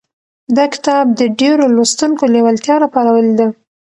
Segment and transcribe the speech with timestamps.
[0.55, 3.47] دا کتاب د ډېرو لوستونکو لېوالتیا راپارولې ده.